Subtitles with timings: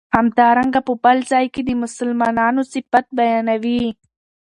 [0.15, 3.83] همدارنګه په بل ځای کی د مسلمانو صفت بیانوی